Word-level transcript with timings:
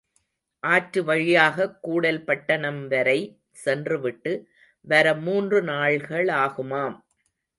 ஆற்று 0.59 1.03
வழியாகக் 1.03 1.77
கூடல் 1.81 2.23
பட்டணம் 2.23 2.87
வரை 2.87 3.39
சென்றுவிட்டு, 3.51 4.49
வர 4.81 5.15
மூன்று 5.15 5.61
நாள்களாகுமாம். 5.63 6.99